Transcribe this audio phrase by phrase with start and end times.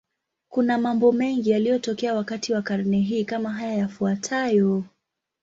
[0.49, 4.83] Kuna mambo mengi yaliyotokea wakati wa karne hii, kama haya yafuatayo.